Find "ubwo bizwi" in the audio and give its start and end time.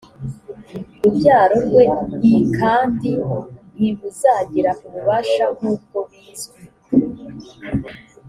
5.73-6.59